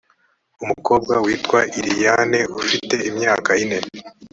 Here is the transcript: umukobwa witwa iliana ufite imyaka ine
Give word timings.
umukobwa 0.63 1.13
witwa 1.25 1.59
iliana 1.79 2.39
ufite 2.61 2.95
imyaka 3.09 3.51
ine 3.63 3.79